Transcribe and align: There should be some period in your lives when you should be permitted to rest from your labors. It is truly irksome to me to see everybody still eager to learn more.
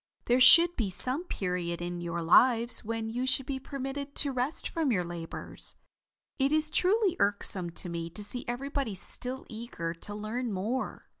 There 0.25 0.41
should 0.41 0.75
be 0.75 0.89
some 0.89 1.25
period 1.25 1.79
in 1.79 2.01
your 2.01 2.23
lives 2.23 2.83
when 2.83 3.11
you 3.11 3.27
should 3.27 3.45
be 3.45 3.59
permitted 3.59 4.15
to 4.15 4.31
rest 4.31 4.67
from 4.67 4.91
your 4.91 5.03
labors. 5.03 5.75
It 6.39 6.51
is 6.51 6.71
truly 6.71 7.15
irksome 7.19 7.69
to 7.69 7.87
me 7.87 8.09
to 8.09 8.23
see 8.23 8.43
everybody 8.47 8.95
still 8.95 9.45
eager 9.47 9.93
to 9.93 10.15
learn 10.15 10.51
more. 10.51 11.03